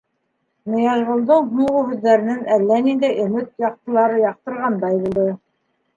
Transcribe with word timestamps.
Ныязғолдоң 0.75 1.51
һуңғы 1.57 1.83
һүҙҙәренән 1.91 2.41
әллә 2.55 2.81
ниндәй 2.89 3.21
өмөт 3.27 3.53
яҡтылары 3.67 4.19
яҡтырғандай 4.25 5.03
булды. 5.05 5.29